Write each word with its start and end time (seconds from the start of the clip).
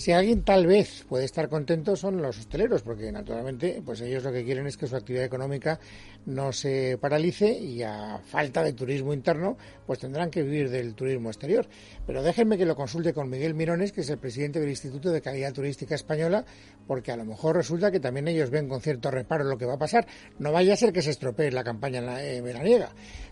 Si 0.00 0.12
alguien 0.12 0.44
tal 0.44 0.66
vez 0.66 1.04
puede 1.06 1.26
estar 1.26 1.50
contento 1.50 1.94
son 1.94 2.22
los 2.22 2.38
hosteleros, 2.38 2.80
porque 2.80 3.12
naturalmente 3.12 3.82
pues 3.84 4.00
ellos 4.00 4.24
lo 4.24 4.32
que 4.32 4.46
quieren 4.46 4.66
es 4.66 4.78
que 4.78 4.86
su 4.86 4.96
actividad 4.96 5.26
económica 5.26 5.78
no 6.24 6.52
se 6.52 6.96
paralice 6.98 7.52
y 7.52 7.82
a 7.82 8.18
falta 8.24 8.62
de 8.62 8.72
turismo 8.72 9.12
interno 9.12 9.58
pues 9.86 9.98
tendrán 9.98 10.30
que 10.30 10.42
vivir 10.42 10.70
del 10.70 10.94
turismo 10.94 11.28
exterior. 11.28 11.66
Pero 12.06 12.22
déjenme 12.22 12.56
que 12.56 12.64
lo 12.64 12.76
consulte 12.76 13.12
con 13.12 13.28
Miguel 13.28 13.52
Mirones, 13.52 13.92
que 13.92 14.00
es 14.00 14.08
el 14.08 14.16
presidente 14.16 14.58
del 14.58 14.70
Instituto 14.70 15.10
de 15.10 15.20
Calidad 15.20 15.52
Turística 15.52 15.96
Española, 15.96 16.46
porque 16.86 17.12
a 17.12 17.16
lo 17.18 17.26
mejor 17.26 17.56
resulta 17.56 17.90
que 17.90 18.00
también 18.00 18.26
ellos 18.26 18.48
ven 18.48 18.70
con 18.70 18.80
cierto 18.80 19.10
reparo 19.10 19.44
lo 19.44 19.58
que 19.58 19.66
va 19.66 19.74
a 19.74 19.78
pasar. 19.78 20.06
No 20.38 20.50
vaya 20.50 20.72
a 20.72 20.76
ser 20.76 20.94
que 20.94 21.02
se 21.02 21.10
estropee 21.10 21.50
la 21.50 21.62
campaña 21.62 22.00
eh, 22.24 22.40
veraniega. 22.40 22.88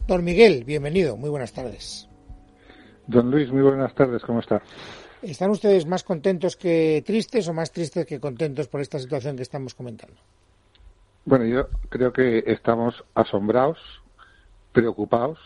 Don 0.07 0.23
Miguel, 0.23 0.65
bienvenido, 0.65 1.17
muy 1.17 1.31
buenas 1.31 1.55
tardes. 1.55 2.11
Don 3.07 3.31
Luis, 3.31 3.51
muy 3.51 3.63
buenas 3.63 3.95
tardes, 3.95 4.21
¿cómo 4.21 4.41
está? 4.41 4.61
¿Están 5.23 5.51
ustedes 5.51 5.85
más 5.87 6.05
contentos 6.05 6.57
que 6.57 7.03
tristes 7.05 7.49
o 7.49 7.53
más 7.53 7.73
tristes 7.73 8.07
que 8.07 8.21
contentos 8.21 8.69
por 8.69 8.81
esta 8.81 8.99
situación 8.99 9.37
que 9.37 9.43
estamos 9.43 9.75
comentando? 9.75 10.17
Bueno, 11.25 11.45
yo 11.45 11.69
creo 11.89 12.13
que 12.13 12.45
estamos 12.47 13.05
asombrados, 13.15 13.79
preocupados 14.73 15.39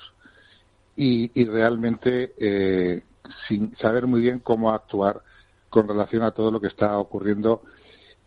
y, 0.94 1.28
realmente 1.47 2.34
eh, 2.38 3.02
sin 3.48 3.74
saber 3.78 4.06
muy 4.06 4.20
bien 4.20 4.41
cómo 4.41 4.70
actuar 4.72 5.22
con 5.70 5.88
relación 5.88 6.22
a 6.22 6.32
todo 6.32 6.50
lo 6.50 6.60
que 6.60 6.66
está 6.66 6.98
ocurriendo, 6.98 7.62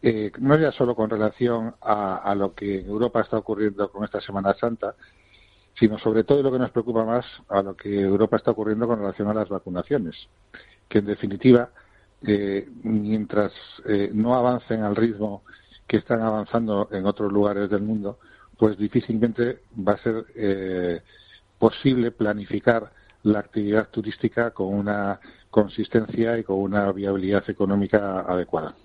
eh, 0.01 0.31
no 0.39 0.57
ya 0.57 0.71
solo 0.71 0.95
con 0.95 1.11
relación 1.11 1.75
a, 1.79 2.33
lo 2.35 2.55
que 2.55 2.79
en 2.79 2.87
Europa 2.87 3.21
está 3.21 3.37
ocurriendo 3.37 3.91
con 3.91 4.03
esta 4.03 4.19
Semana 4.19 4.55
Santa, 4.55 4.95
sino 5.79 5.99
sobre 5.99 6.23
todo 6.23 6.41
lo 6.41 6.51
que 6.51 6.59
nos 6.59 6.71
preocupa 6.71 7.05
más 7.05 7.25
a 7.49 7.61
lo 7.61 7.75
que 7.75 8.01
Europa 8.01 8.37
está 8.37 8.51
ocurriendo 8.51 8.87
con 8.87 8.97
relación 8.97 9.27
a 9.27 9.33
las 9.35 9.47
vacunaciones 9.47 10.15
que 10.87 10.99
en 10.99 11.05
definitiva, 11.05 11.69
eh, 12.25 12.67
mientras 12.83 13.51
eh, 13.85 14.09
no 14.13 14.35
avancen 14.35 14.83
al 14.83 14.95
ritmo 14.95 15.43
que 15.87 15.97
están 15.97 16.21
avanzando 16.21 16.89
en 16.91 17.05
otros 17.05 17.31
lugares 17.31 17.69
del 17.69 17.81
mundo, 17.81 18.19
pues 18.57 18.77
difícilmente 18.77 19.59
va 19.77 19.93
a 19.93 20.03
ser 20.03 20.25
eh, 20.35 21.01
posible 21.59 22.11
planificar 22.11 22.91
la 23.23 23.39
actividad 23.39 23.89
turística 23.89 24.51
con 24.51 24.73
una 24.73 25.19
consistencia 25.49 26.37
y 26.37 26.43
con 26.43 26.57
una 26.57 26.91
viabilidad 26.91 27.43
económica 27.49 28.21
adecuada. 28.21 28.75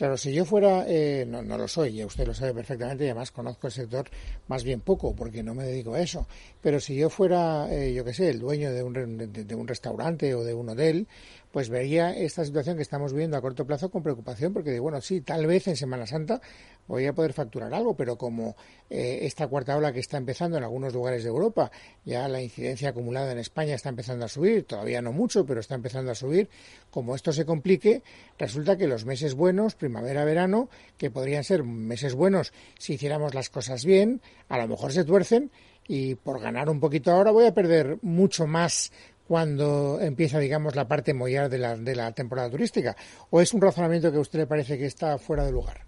Claro, 0.00 0.16
si 0.16 0.32
yo 0.32 0.46
fuera, 0.46 0.86
eh, 0.88 1.26
no, 1.28 1.42
no, 1.42 1.58
lo 1.58 1.68
soy, 1.68 1.92
ya 1.92 2.06
usted 2.06 2.26
lo 2.26 2.32
sabe 2.32 2.54
perfectamente 2.54 3.04
y 3.04 3.08
además 3.08 3.30
conozco 3.32 3.66
el 3.66 3.72
sector 3.74 4.08
más 4.48 4.64
bien 4.64 4.80
poco 4.80 5.14
porque 5.14 5.42
no 5.42 5.54
me 5.54 5.64
dedico 5.64 5.92
a 5.92 6.00
eso, 6.00 6.26
pero 6.62 6.80
si 6.80 6.96
yo 6.96 7.10
fuera, 7.10 7.70
eh, 7.70 7.92
yo 7.92 8.02
qué 8.02 8.14
sé, 8.14 8.30
el 8.30 8.40
dueño 8.40 8.72
de 8.72 8.82
un, 8.82 8.94
de 9.30 9.54
un 9.54 9.68
restaurante 9.68 10.34
o 10.34 10.42
de 10.42 10.54
un 10.54 10.70
hotel, 10.70 11.06
pues 11.52 11.68
vería 11.68 12.16
esta 12.16 12.44
situación 12.44 12.76
que 12.76 12.82
estamos 12.82 13.12
viendo 13.12 13.36
a 13.36 13.40
corto 13.40 13.66
plazo 13.66 13.90
con 13.90 14.02
preocupación, 14.02 14.52
porque 14.52 14.70
digo, 14.70 14.84
bueno, 14.84 15.00
sí, 15.00 15.20
tal 15.20 15.46
vez 15.46 15.66
en 15.68 15.76
Semana 15.76 16.06
Santa 16.06 16.40
voy 16.86 17.06
a 17.06 17.12
poder 17.12 17.32
facturar 17.32 17.72
algo, 17.74 17.96
pero 17.96 18.16
como 18.16 18.56
eh, 18.88 19.20
esta 19.22 19.46
cuarta 19.48 19.76
ola 19.76 19.92
que 19.92 20.00
está 20.00 20.16
empezando 20.16 20.58
en 20.58 20.64
algunos 20.64 20.92
lugares 20.92 21.22
de 21.22 21.28
Europa, 21.28 21.70
ya 22.04 22.26
la 22.28 22.42
incidencia 22.42 22.90
acumulada 22.90 23.32
en 23.32 23.38
España 23.38 23.74
está 23.74 23.88
empezando 23.88 24.24
a 24.24 24.28
subir, 24.28 24.64
todavía 24.64 25.02
no 25.02 25.12
mucho, 25.12 25.46
pero 25.46 25.60
está 25.60 25.74
empezando 25.74 26.10
a 26.10 26.14
subir, 26.14 26.48
como 26.90 27.14
esto 27.14 27.32
se 27.32 27.44
complique, 27.44 28.02
resulta 28.38 28.76
que 28.76 28.86
los 28.86 29.04
meses 29.04 29.34
buenos, 29.34 29.74
primavera, 29.74 30.24
verano, 30.24 30.68
que 30.96 31.10
podrían 31.10 31.44
ser 31.44 31.62
meses 31.62 32.14
buenos 32.14 32.52
si 32.78 32.94
hiciéramos 32.94 33.34
las 33.34 33.50
cosas 33.50 33.84
bien, 33.84 34.20
a 34.48 34.58
lo 34.58 34.68
mejor 34.68 34.92
se 34.92 35.04
tuercen 35.04 35.50
y 35.86 36.14
por 36.14 36.40
ganar 36.40 36.68
un 36.68 36.78
poquito 36.78 37.10
ahora 37.10 37.32
voy 37.32 37.46
a 37.46 37.54
perder 37.54 37.98
mucho 38.02 38.46
más 38.46 38.92
cuando 39.30 40.00
empieza, 40.00 40.40
digamos, 40.40 40.74
la 40.74 40.88
parte 40.88 41.14
mollar 41.14 41.48
de 41.48 41.58
la, 41.58 41.76
de 41.76 41.94
la 41.94 42.10
temporada 42.10 42.50
turística? 42.50 42.96
¿O 43.30 43.40
es 43.40 43.54
un 43.54 43.60
razonamiento 43.60 44.10
que 44.10 44.18
a 44.18 44.22
usted 44.22 44.40
le 44.40 44.48
parece 44.48 44.76
que 44.76 44.86
está 44.86 45.18
fuera 45.18 45.44
de 45.44 45.52
lugar? 45.52 45.82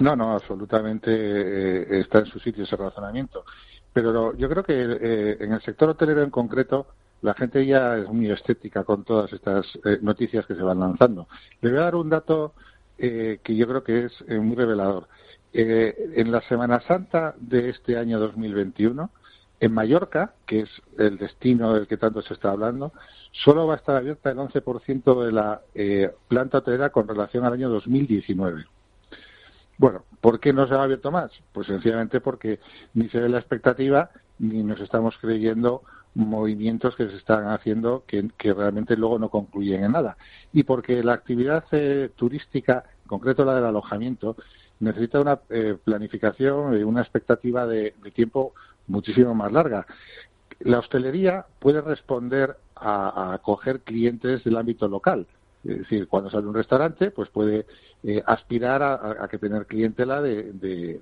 No, 0.00 0.14
no, 0.14 0.34
absolutamente 0.34 1.10
eh, 1.10 2.00
está 2.00 2.18
en 2.18 2.26
su 2.26 2.38
sitio 2.40 2.64
ese 2.64 2.76
razonamiento. 2.76 3.46
Pero 3.90 4.36
yo 4.36 4.50
creo 4.50 4.62
que 4.64 4.74
eh, 4.74 5.36
en 5.40 5.54
el 5.54 5.62
sector 5.62 5.88
hotelero 5.88 6.22
en 6.22 6.28
concreto 6.28 6.88
la 7.22 7.32
gente 7.32 7.64
ya 7.64 7.96
es 7.96 8.06
muy 8.08 8.30
estética 8.30 8.84
con 8.84 9.02
todas 9.02 9.32
estas 9.32 9.64
eh, 9.86 9.98
noticias 10.02 10.44
que 10.44 10.54
se 10.54 10.62
van 10.62 10.80
lanzando. 10.80 11.28
Le 11.62 11.70
voy 11.70 11.78
a 11.78 11.84
dar 11.84 11.94
un 11.94 12.10
dato 12.10 12.52
que 12.98 13.56
yo 13.56 13.66
creo 13.66 13.82
que 13.82 14.04
es 14.04 14.28
muy 14.28 14.54
revelador. 14.54 15.08
en 15.54 16.30
la 16.30 16.42
Semana 16.42 16.80
Santa 16.86 17.34
de 17.38 17.70
este 17.70 17.96
año 17.96 18.20
2021, 18.20 19.10
en 19.62 19.72
Mallorca, 19.72 20.32
que 20.44 20.62
es 20.62 20.70
el 20.98 21.18
destino 21.18 21.72
del 21.72 21.86
que 21.86 21.96
tanto 21.96 22.20
se 22.20 22.34
está 22.34 22.50
hablando, 22.50 22.92
solo 23.30 23.64
va 23.64 23.74
a 23.74 23.76
estar 23.76 23.94
abierta 23.94 24.32
el 24.32 24.38
11% 24.38 25.24
de 25.24 25.30
la 25.30 25.60
eh, 25.72 26.10
planta 26.26 26.58
hotelera 26.58 26.90
con 26.90 27.06
relación 27.06 27.44
al 27.44 27.52
año 27.52 27.68
2019. 27.68 28.64
Bueno, 29.78 30.02
¿por 30.20 30.40
qué 30.40 30.52
no 30.52 30.66
se 30.66 30.74
ha 30.74 30.82
abierto 30.82 31.12
más? 31.12 31.30
Pues 31.52 31.68
sencillamente 31.68 32.20
porque 32.20 32.58
ni 32.94 33.08
se 33.10 33.20
ve 33.20 33.28
la 33.28 33.38
expectativa 33.38 34.10
ni 34.40 34.64
nos 34.64 34.80
estamos 34.80 35.16
creyendo 35.20 35.82
movimientos 36.14 36.96
que 36.96 37.08
se 37.08 37.16
están 37.16 37.46
haciendo 37.46 38.02
que, 38.04 38.28
realmente 38.52 38.96
luego 38.96 39.20
no 39.20 39.28
concluyen 39.28 39.84
en 39.84 39.92
nada. 39.92 40.16
Y 40.52 40.64
porque 40.64 41.04
la 41.04 41.12
actividad 41.12 41.64
eh, 41.70 42.10
turística, 42.16 42.82
en 43.04 43.08
concreto 43.08 43.44
la 43.44 43.54
del 43.54 43.66
alojamiento, 43.66 44.34
necesita 44.80 45.20
una 45.20 45.38
eh, 45.50 45.76
planificación 45.84 46.76
y 46.76 46.82
una 46.82 47.02
expectativa 47.02 47.64
de 47.64 47.94
tiempo 48.12 48.54
muchísimo 48.92 49.34
más 49.34 49.50
larga. 49.50 49.86
La 50.60 50.78
hostelería 50.78 51.46
puede 51.58 51.80
responder 51.80 52.56
a, 52.76 53.34
acoger 53.34 53.80
clientes 53.80 54.44
del 54.44 54.56
ámbito 54.56 54.86
local. 54.86 55.26
Es 55.64 55.78
decir, 55.78 56.08
cuando 56.08 56.30
sale 56.30 56.46
un 56.46 56.54
restaurante, 56.54 57.10
pues 57.10 57.28
puede 57.30 57.66
eh, 58.02 58.22
aspirar 58.26 58.82
a, 58.82 59.28
que 59.28 59.38
tener 59.38 59.66
clientela 59.66 60.20
de, 60.20 60.52
de, 60.52 61.00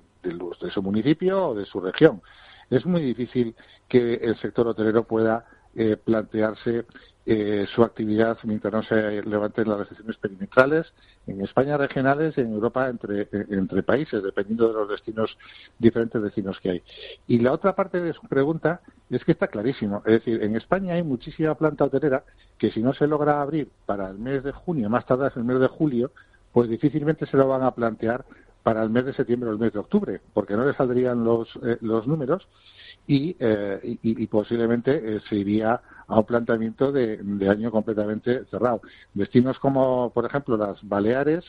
su 0.71 0.81
municipio 0.81 1.49
o 1.49 1.55
de 1.55 1.65
su 1.65 1.79
región. 1.79 2.21
Es 2.69 2.85
muy 2.85 3.01
difícil 3.01 3.55
que 3.87 4.15
el 4.15 4.37
sector 4.37 4.67
hotelero 4.67 5.03
pueda 5.03 5.45
eh, 5.75 5.97
plantearse 5.97 6.85
eh, 7.25 7.67
su 7.75 7.83
actividad 7.83 8.37
mientras 8.43 8.73
no 8.73 8.83
se 8.83 9.21
levanten 9.21 9.69
las 9.69 9.79
restricciones 9.79 10.17
perimetrales 10.17 10.91
en 11.27 11.41
España 11.41 11.77
regionales 11.77 12.35
y 12.37 12.41
en 12.41 12.53
Europa 12.53 12.89
entre, 12.89 13.27
entre 13.31 13.83
países, 13.83 14.23
dependiendo 14.23 14.67
de 14.67 14.73
los 14.73 14.89
destinos, 14.89 15.37
diferentes 15.77 16.21
destinos 16.21 16.59
que 16.59 16.71
hay. 16.71 16.83
Y 17.27 17.39
la 17.39 17.51
otra 17.51 17.75
parte 17.75 18.01
de 18.01 18.13
su 18.13 18.21
pregunta 18.27 18.81
es 19.09 19.23
que 19.23 19.33
está 19.33 19.47
clarísimo. 19.47 20.01
Es 20.05 20.13
decir, 20.13 20.43
en 20.43 20.55
España 20.55 20.95
hay 20.95 21.03
muchísima 21.03 21.53
planta 21.55 21.85
hotelera 21.85 22.23
que 22.57 22.71
si 22.71 22.81
no 22.81 22.93
se 22.93 23.05
logra 23.05 23.41
abrir 23.41 23.69
para 23.85 24.09
el 24.09 24.17
mes 24.17 24.43
de 24.43 24.51
junio, 24.51 24.89
más 24.89 25.05
tarde 25.05 25.29
el 25.35 25.43
mes 25.43 25.59
de 25.59 25.67
julio, 25.67 26.11
pues 26.51 26.69
difícilmente 26.69 27.25
se 27.27 27.37
lo 27.37 27.47
van 27.47 27.63
a 27.63 27.71
plantear 27.71 28.25
para 28.63 28.83
el 28.83 28.89
mes 28.89 29.05
de 29.05 29.13
septiembre 29.13 29.49
o 29.49 29.53
el 29.53 29.59
mes 29.59 29.73
de 29.73 29.79
octubre, 29.79 30.21
porque 30.33 30.55
no 30.55 30.65
le 30.65 30.73
saldrían 30.73 31.23
los, 31.23 31.47
eh, 31.63 31.77
los 31.81 32.05
números 32.07 32.47
y, 33.07 33.35
eh, 33.39 33.97
y, 34.03 34.27
posiblemente 34.27 35.19
se 35.21 35.35
iría 35.35 35.81
a 36.07 36.19
un 36.19 36.25
planteamiento 36.25 36.91
de, 36.91 37.19
año 37.49 37.71
completamente 37.71 38.45
cerrado. 38.45 38.81
Destinos 39.13 39.59
como, 39.59 40.11
por 40.11 40.25
ejemplo, 40.25 40.55
las 40.55 40.77
Baleares, 40.87 41.43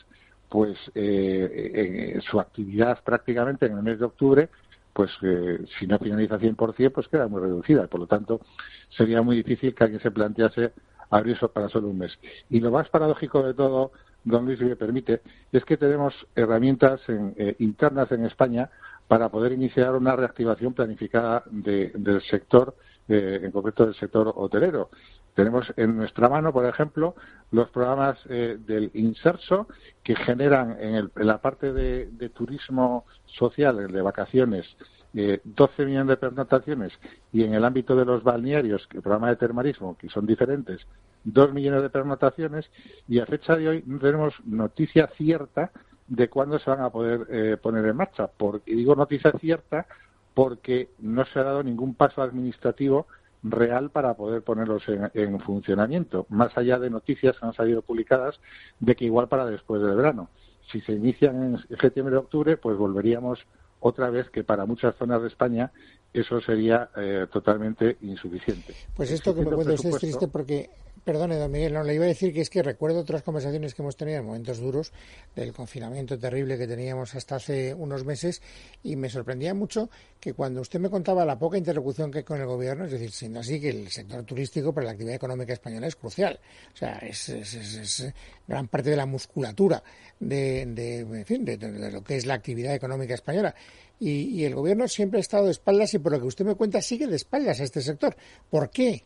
pues 0.49 0.77
eh, 0.95 2.19
su 2.29 2.39
actividad 2.39 3.03
prácticamente 3.03 3.65
en 3.65 3.77
el 3.77 3.83
mes 3.83 3.99
de 3.99 4.05
octubre, 4.05 4.49
pues 4.93 5.11
eh, 5.23 5.59
si 5.77 5.87
no 5.87 5.99
finaliza 5.99 6.39
100%, 6.39 6.91
pues 6.91 7.07
queda 7.07 7.27
muy 7.27 7.41
reducida. 7.41 7.87
Por 7.87 8.01
lo 8.01 8.07
tanto, 8.07 8.41
sería 8.89 9.21
muy 9.21 9.35
difícil 9.35 9.73
que 9.73 9.83
alguien 9.83 10.01
se 10.01 10.11
plantease 10.11 10.71
abrir 11.09 11.37
para 11.53 11.69
solo 11.69 11.89
un 11.89 11.97
mes. 11.97 12.17
Y 12.49 12.59
lo 12.59 12.71
más 12.71 12.89
paradójico 12.89 13.43
de 13.43 13.53
todo, 13.53 13.91
don 14.23 14.45
Luis, 14.45 14.59
si 14.59 14.65
me 14.65 14.75
permite, 14.75 15.21
es 15.51 15.65
que 15.65 15.77
tenemos 15.77 16.13
herramientas 16.35 17.01
eh, 17.07 17.55
internas 17.59 18.11
en 18.11 18.25
España 18.25 18.69
para 19.13 19.29
poder 19.29 19.51
iniciar 19.51 19.93
una 19.93 20.15
reactivación 20.15 20.73
planificada 20.73 21.43
del 21.51 22.19
sector 22.31 22.75
eh, 23.07 23.41
en 23.43 23.51
concreto 23.51 23.85
del 23.85 23.93
sector 23.93 24.33
hotelero. 24.35 24.89
Tenemos 25.35 25.71
en 25.77 25.95
nuestra 25.97 26.29
mano, 26.29 26.51
por 26.51 26.65
ejemplo, 26.65 27.13
los 27.51 27.69
programas 27.69 28.17
eh, 28.27 28.57
del 28.65 28.89
Inserso 28.95 29.67
que 30.03 30.15
generan 30.15 30.77
en, 30.79 31.11
la 31.13 31.37
parte 31.37 31.73
de, 31.73 32.29
turismo 32.29 33.05
social, 33.27 33.85
de 33.91 34.01
vacaciones, 34.01 34.65
eh, 35.13 35.41
12 35.43 35.85
millones 35.85 36.07
de 36.07 36.17
pernotaciones 36.17 36.91
y 37.31 37.43
en 37.43 37.53
el 37.53 37.65
ámbito 37.65 37.95
de 37.95 38.05
los 38.05 38.23
balnearios, 38.23 38.87
el 38.95 39.03
programa 39.03 39.29
de 39.29 39.35
termarismo, 39.35 39.95
que 39.95 40.09
son 40.09 40.25
diferentes, 40.25 40.81
dos 41.23 41.53
millones 41.53 41.83
de 41.83 41.91
pernotaciones 41.91 42.65
y 43.07 43.19
a 43.19 43.27
fecha 43.27 43.55
de 43.55 43.69
hoy 43.69 43.83
no 43.85 43.99
tenemos 43.99 44.33
noticia 44.43 45.05
cierta 45.15 45.69
de 46.07 46.29
cuándo 46.29 46.59
se 46.59 46.69
van 46.69 46.81
a 46.81 46.89
poder 46.89 47.27
eh, 47.29 47.57
poner 47.61 47.85
en 47.85 47.95
marcha. 47.95 48.27
Porque, 48.27 48.75
digo 48.75 48.95
noticia 48.95 49.31
cierta 49.39 49.87
porque 50.33 50.89
no 50.99 51.25
se 51.25 51.39
ha 51.39 51.43
dado 51.43 51.63
ningún 51.63 51.93
paso 51.93 52.21
administrativo 52.21 53.07
real 53.43 53.89
para 53.89 54.13
poder 54.13 54.41
ponerlos 54.41 54.83
en, 54.87 55.39
funcionamiento, 55.41 56.25
más 56.29 56.57
allá 56.57 56.79
de 56.79 56.89
noticias 56.89 57.37
que 57.37 57.45
han 57.45 57.53
salido 57.53 57.81
publicadas 57.81 58.39
de 58.79 58.95
que 58.95 59.05
igual 59.05 59.27
para 59.27 59.45
después 59.45 59.81
del 59.81 59.95
verano. 59.95 60.29
Si 60.71 60.79
se 60.81 60.93
inician 60.93 61.57
en 61.69 61.77
septiembre 61.77 62.15
o 62.15 62.21
octubre, 62.21 62.55
pues 62.55 62.77
volveríamos 62.77 63.39
otra 63.81 64.09
vez 64.09 64.29
que 64.29 64.45
para 64.45 64.65
muchas 64.65 64.95
zonas 64.95 65.21
de 65.21 65.27
España 65.27 65.71
eso 66.13 66.39
sería 66.41 66.89
eh, 66.95 67.27
totalmente 67.31 67.97
insuficiente. 68.01 68.73
Pues 68.95 69.11
esto 69.11 69.35
que 69.35 69.41
me 69.41 69.51
cuenta 69.51 69.73
usted 69.73 69.89
es 69.89 69.97
triste 69.97 70.27
porque 70.29 70.69
Perdone, 71.03 71.35
don 71.35 71.51
Miguel, 71.51 71.73
no 71.73 71.83
le 71.83 71.95
iba 71.95 72.05
a 72.05 72.07
decir 72.07 72.33
que 72.33 72.39
es 72.39 72.49
que 72.49 72.63
recuerdo 72.63 72.99
otras 72.99 73.23
conversaciones 73.23 73.73
que 73.73 73.81
hemos 73.81 73.97
tenido 73.97 74.19
en 74.19 74.25
momentos 74.25 74.59
duros 74.59 74.93
del 75.35 75.51
confinamiento 75.51 76.17
terrible 76.17 76.57
que 76.57 76.65
teníamos 76.65 77.13
hasta 77.15 77.35
hace 77.35 77.73
unos 77.73 78.05
meses 78.05 78.41
y 78.83 78.95
me 78.95 79.09
sorprendía 79.09 79.53
mucho 79.53 79.89
que 80.21 80.33
cuando 80.33 80.61
usted 80.61 80.79
me 80.79 80.89
contaba 80.89 81.25
la 81.25 81.37
poca 81.37 81.57
interlocución 81.57 82.09
que 82.09 82.19
hay 82.19 82.23
con 82.23 82.39
el 82.39 82.47
gobierno, 82.47 82.85
es 82.85 82.91
decir, 82.91 83.11
siendo 83.11 83.41
así 83.41 83.59
que 83.59 83.69
el 83.69 83.89
sector 83.89 84.23
turístico 84.23 84.73
para 84.73 84.85
la 84.85 84.91
actividad 84.91 85.15
económica 85.15 85.51
española 85.51 85.87
es 85.87 85.97
crucial. 85.97 86.39
O 86.73 86.77
sea, 86.77 86.99
es, 86.99 88.13
gran 88.47 88.69
parte 88.69 88.91
de 88.91 88.95
la 88.95 89.05
musculatura 89.05 89.83
de, 90.21 90.65
de, 90.65 91.91
lo 91.91 92.01
que 92.01 92.15
es 92.15 92.25
la 92.25 92.35
actividad 92.35 92.75
económica 92.75 93.13
española. 93.13 93.53
Y, 93.99 94.39
y 94.39 94.45
el 94.45 94.55
gobierno 94.55 94.87
siempre 94.87 95.19
ha 95.19 95.21
estado 95.21 95.45
de 95.45 95.51
espaldas 95.51 95.93
y 95.93 95.99
por 95.99 96.13
lo 96.13 96.19
que 96.21 96.27
usted 96.27 96.45
me 96.45 96.55
cuenta 96.55 96.81
sigue 96.81 97.07
de 97.07 97.17
espaldas 97.17 97.59
a 97.59 97.63
este 97.63 97.81
sector. 97.81 98.15
¿Por 98.49 98.69
qué? 98.69 99.03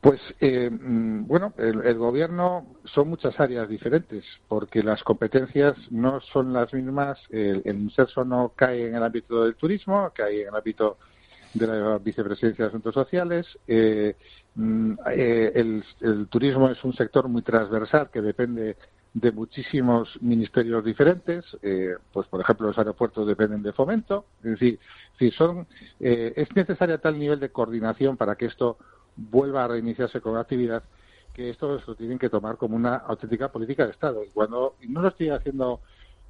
Pues 0.00 0.20
eh, 0.40 0.70
mm, 0.70 1.26
bueno, 1.26 1.52
el, 1.58 1.98
gobierno 1.98 2.76
son 2.84 3.08
muchas 3.08 3.38
áreas 3.40 3.68
diferentes, 3.68 4.24
porque 4.46 4.82
las 4.82 5.02
competencias 5.02 5.76
no 5.90 6.20
son 6.20 6.52
las 6.52 6.72
mismas. 6.72 7.18
El, 7.30 7.62
el 7.64 7.90
no 8.26 8.52
cae 8.54 8.86
en 8.86 8.94
el 8.94 9.02
ámbito 9.02 9.44
del 9.44 9.56
turismo, 9.56 10.12
cae 10.14 10.42
en 10.42 10.48
el 10.48 10.54
ámbito 10.54 10.98
de 11.52 11.66
la 11.66 11.98
vicepresidencia 11.98 12.64
de 12.64 12.68
Asuntos 12.68 12.94
Sociales. 12.94 13.46
Eh, 13.66 14.14
mm, 14.54 14.92
eh, 15.10 15.52
el, 15.56 16.28
turismo 16.28 16.68
es 16.70 16.82
un 16.84 16.94
sector 16.94 17.26
muy 17.26 17.42
transversal 17.42 18.08
que 18.12 18.22
depende 18.22 18.76
de 19.14 19.32
muchísimos 19.32 20.16
ministerios 20.20 20.84
diferentes. 20.84 21.44
pues, 22.12 22.28
por 22.28 22.40
ejemplo, 22.40 22.68
los 22.68 22.78
aeropuertos 22.78 23.26
dependen 23.26 23.64
de 23.64 23.72
fomento. 23.72 24.26
Es 24.44 24.52
decir, 24.52 24.78
si 25.18 25.32
son, 25.32 25.66
es 25.98 26.54
necesaria 26.54 26.98
tal 26.98 27.18
nivel 27.18 27.40
de 27.40 27.48
coordinación 27.48 28.16
para 28.16 28.36
que 28.36 28.46
esto 28.46 28.78
vuelva 29.18 29.64
a 29.64 29.68
reiniciarse 29.68 30.20
con 30.20 30.36
actividad, 30.36 30.82
que 31.34 31.50
esto 31.50 31.80
lo 31.86 31.94
tienen 31.94 32.18
que 32.18 32.30
tomar 32.30 32.56
como 32.56 32.76
una 32.76 32.96
auténtica 32.96 33.50
política 33.50 33.84
de 33.84 33.92
Estado. 33.92 34.24
Y 34.24 34.28
cuando 34.28 34.76
no 34.88 35.02
lo 35.02 35.08
estoy 35.08 35.30
haciendo 35.30 35.80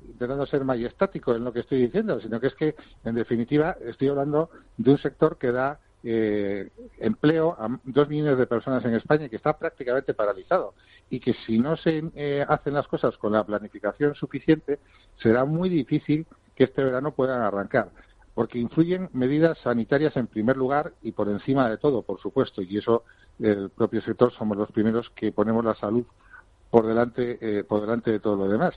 intentando 0.07 0.47
ser 0.47 0.65
majestático 0.65 1.35
en 1.35 1.45
lo 1.45 1.53
que 1.53 1.61
estoy 1.61 1.83
diciendo, 1.83 2.21
sino 2.21 2.41
que 2.41 2.47
es 2.49 2.55
que, 2.55 2.77
en 3.05 3.15
definitiva, 3.15 3.77
estoy 3.85 4.09
hablando 4.09 4.51
de 4.77 4.93
un 4.93 4.99
sector 4.99 5.39
que 5.39 5.51
da 5.51 5.81
eh, 6.05 6.71
empleo 6.99 7.57
a 7.59 7.69
dos 7.85 8.09
millones 8.09 8.39
de 8.39 8.47
personas 8.47 8.85
en 8.85 8.95
España 8.95 9.27
y 9.27 9.29
que 9.29 9.37
está 9.37 9.59
prácticamente 9.59 10.15
paralizado. 10.15 10.75
Y 11.11 11.21
que 11.21 11.35
si 11.47 11.59
no 11.59 11.77
se 11.77 12.05
eh, 12.15 12.45
hacen 12.49 12.75
las 12.75 12.87
cosas 12.87 13.17
con 13.19 13.33
la 13.33 13.45
planificación 13.45 14.15
suficiente, 14.15 14.79
será 15.21 15.45
muy 15.45 15.69
difícil 15.69 16.27
que 16.55 16.65
este 16.65 16.85
verano 16.85 17.13
puedan 17.13 17.41
arrancar 17.41 17.91
porque 18.39 18.61
influyen 18.61 19.11
medidas 19.15 19.59
sanitarias 19.65 20.17
en 20.17 20.29
primer 20.29 20.57
lugar 20.57 20.93
y 21.03 21.11
por 21.11 21.29
encima 21.29 21.69
de 21.69 21.77
todo, 21.77 22.03
por 22.03 22.21
supuesto, 22.21 22.63
y 22.63 22.79
eso 22.79 23.03
el 23.41 23.69
propio 23.69 24.01
sector 24.01 24.33
somos 24.33 24.57
los 24.57 24.71
primeros 24.71 25.11
que 25.17 25.33
ponemos 25.33 25.65
la 25.65 25.75
salud 25.75 26.05
por 26.71 26.87
delante, 26.87 27.39
eh, 27.41 27.65
por 27.65 27.81
delante 27.81 28.13
de 28.13 28.21
todo 28.21 28.37
lo 28.37 28.49
demás. 28.49 28.75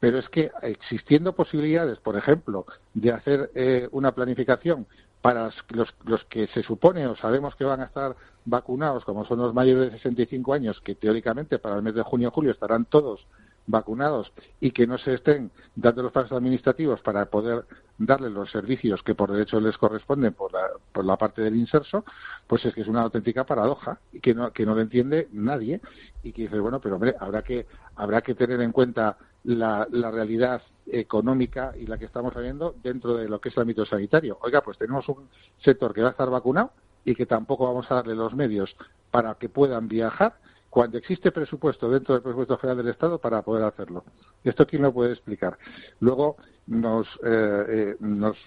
Pero 0.00 0.18
es 0.18 0.26
que 0.30 0.50
existiendo 0.62 1.34
posibilidades, 1.34 1.98
por 1.98 2.16
ejemplo, 2.16 2.64
de 2.94 3.12
hacer 3.12 3.50
eh, 3.54 3.86
una 3.92 4.12
planificación 4.12 4.86
para 5.20 5.50
los, 5.68 5.94
los, 6.06 6.24
que 6.24 6.46
se 6.46 6.62
supone 6.62 7.06
o 7.06 7.14
sabemos 7.16 7.54
que 7.56 7.64
van 7.64 7.82
a 7.82 7.84
estar 7.84 8.16
vacunados, 8.46 9.04
como 9.04 9.26
son 9.26 9.40
los 9.40 9.52
mayores 9.52 9.92
de 9.92 9.98
65 9.98 10.54
años, 10.54 10.80
que 10.80 10.94
teóricamente 10.94 11.58
para 11.58 11.76
el 11.76 11.82
mes 11.82 11.94
de 11.94 12.02
junio 12.02 12.28
o 12.28 12.32
julio 12.32 12.52
estarán 12.52 12.86
todos 12.86 13.26
vacunados 13.66 14.32
y 14.60 14.72
que 14.72 14.86
no 14.86 14.98
se 14.98 15.14
estén 15.14 15.50
dando 15.76 16.02
los 16.02 16.12
pasos 16.12 16.32
administrativos 16.32 17.00
para 17.00 17.26
poder 17.26 17.64
darles 17.98 18.32
los 18.32 18.50
servicios 18.50 19.02
que 19.02 19.14
por 19.14 19.30
derecho 19.30 19.60
les 19.60 19.76
corresponden 19.78 20.32
por 20.34 20.52
la, 20.52 20.68
por 20.92 21.04
la 21.04 21.16
parte 21.16 21.42
del 21.42 21.56
inserso, 21.56 22.04
pues 22.46 22.64
es 22.64 22.74
que 22.74 22.80
es 22.80 22.88
una 22.88 23.02
auténtica 23.02 23.44
paradoja 23.44 23.98
y 24.12 24.20
que 24.20 24.34
no, 24.34 24.52
que 24.52 24.66
no 24.66 24.74
lo 24.74 24.80
entiende 24.80 25.28
nadie 25.32 25.80
y 26.22 26.32
que 26.32 26.42
dice, 26.42 26.58
bueno, 26.58 26.80
pero 26.80 26.96
hombre, 26.96 27.14
habrá 27.20 27.42
que, 27.42 27.66
habrá 27.96 28.22
que 28.22 28.34
tener 28.34 28.60
en 28.60 28.72
cuenta 28.72 29.16
la, 29.44 29.86
la 29.90 30.10
realidad 30.10 30.62
económica 30.86 31.72
y 31.78 31.86
la 31.86 31.98
que 31.98 32.06
estamos 32.06 32.34
viendo 32.34 32.74
dentro 32.82 33.14
de 33.14 33.28
lo 33.28 33.40
que 33.40 33.50
es 33.50 33.56
el 33.56 33.62
ámbito 33.62 33.86
sanitario. 33.86 34.38
Oiga, 34.42 34.62
pues 34.62 34.78
tenemos 34.78 35.08
un 35.08 35.28
sector 35.62 35.94
que 35.94 36.02
va 36.02 36.08
a 36.08 36.12
estar 36.12 36.28
vacunado 36.28 36.72
y 37.04 37.14
que 37.14 37.26
tampoco 37.26 37.66
vamos 37.66 37.90
a 37.90 37.96
darle 37.96 38.14
los 38.14 38.34
medios 38.34 38.74
para 39.10 39.34
que 39.34 39.48
puedan 39.48 39.88
viajar 39.88 40.34
cuando 40.72 40.96
existe 40.96 41.32
presupuesto 41.32 41.90
dentro 41.90 42.14
del 42.14 42.22
presupuesto 42.22 42.56
general 42.56 42.78
del 42.78 42.94
Estado 42.94 43.18
para 43.18 43.42
poder 43.42 43.62
hacerlo. 43.64 44.04
¿Esto 44.42 44.66
quién 44.66 44.80
lo 44.80 44.90
puede 44.90 45.12
explicar? 45.12 45.58
Luego 46.00 46.38
nos, 46.66 47.06
eh, 47.22 47.64
eh, 47.68 47.96
nos 48.00 48.38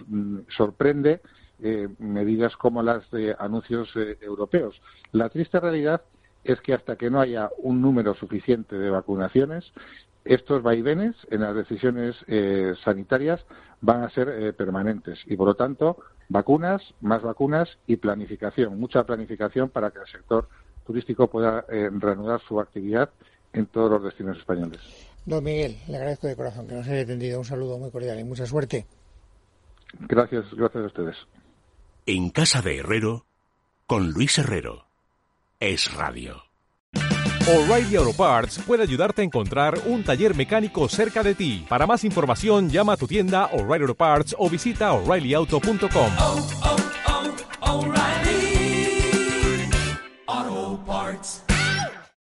sorprende 0.48 1.20
eh, 1.62 1.86
medidas 2.00 2.56
como 2.56 2.82
las 2.82 3.08
de 3.12 3.36
anuncios 3.38 3.88
europeos. 4.20 4.74
La 5.12 5.28
triste 5.28 5.60
realidad 5.60 6.02
es 6.42 6.60
que 6.62 6.74
hasta 6.74 6.96
que 6.96 7.10
no 7.10 7.20
haya 7.20 7.48
un 7.58 7.80
número 7.80 8.12
suficiente 8.16 8.76
de 8.76 8.90
vacunaciones, 8.90 9.72
estos 10.24 10.64
vaivenes 10.64 11.14
en 11.30 11.42
las 11.42 11.54
decisiones 11.54 12.16
sanitarias 12.82 13.40
van 13.80 14.02
a 14.02 14.10
ser 14.10 14.52
permanentes 14.56 15.20
y, 15.26 15.36
por 15.36 15.46
lo 15.46 15.54
tanto, 15.54 15.98
vacunas, 16.28 16.82
más 17.00 17.22
vacunas 17.22 17.68
y 17.86 17.98
planificación, 17.98 18.80
mucha 18.80 19.04
planificación 19.04 19.68
para 19.68 19.92
que 19.92 20.00
el 20.00 20.06
sector 20.08 20.48
turístico 20.86 21.26
pueda 21.26 21.64
eh, 21.68 21.90
reanudar 21.92 22.40
su 22.46 22.60
actividad 22.60 23.10
en 23.52 23.66
todos 23.66 23.90
los 23.90 24.04
destinos 24.04 24.38
españoles. 24.38 24.80
Don 25.24 25.42
Miguel, 25.42 25.76
le 25.88 25.96
agradezco 25.96 26.28
de 26.28 26.36
corazón 26.36 26.68
que 26.68 26.74
nos 26.74 26.86
haya 26.86 27.02
atendido. 27.02 27.38
Un 27.38 27.44
saludo 27.44 27.78
muy 27.78 27.90
cordial 27.90 28.18
y 28.20 28.24
mucha 28.24 28.46
suerte. 28.46 28.86
Gracias, 30.00 30.44
gracias 30.52 30.84
a 30.84 30.86
ustedes. 30.86 31.16
En 32.06 32.30
Casa 32.30 32.62
de 32.62 32.78
Herrero, 32.78 33.26
con 33.86 34.10
Luis 34.12 34.38
Herrero. 34.38 34.86
Es 35.58 35.92
Radio. 35.94 36.42
O'Reilly 37.48 37.96
Auto 37.96 38.12
Parts 38.12 38.60
puede 38.66 38.82
ayudarte 38.82 39.22
a 39.22 39.24
encontrar 39.24 39.78
un 39.86 40.02
taller 40.02 40.34
mecánico 40.34 40.88
cerca 40.88 41.22
de 41.22 41.34
ti. 41.34 41.64
Para 41.68 41.86
más 41.86 42.02
información, 42.04 42.68
llama 42.68 42.94
a 42.94 42.96
tu 42.96 43.06
tienda 43.06 43.46
O'Reilly 43.52 43.82
Auto 43.82 43.94
Parts 43.94 44.34
o 44.38 44.50
visita 44.50 44.92
oreillyauto.com. 44.92 46.85